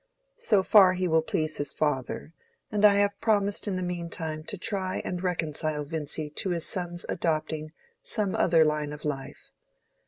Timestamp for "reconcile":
5.21-5.83